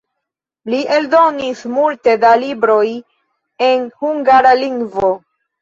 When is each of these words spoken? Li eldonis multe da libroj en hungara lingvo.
Li 0.73 0.79
eldonis 0.95 1.61
multe 1.75 2.15
da 2.25 2.33
libroj 2.45 2.83
en 3.69 3.87
hungara 4.03 4.59
lingvo. 4.65 5.17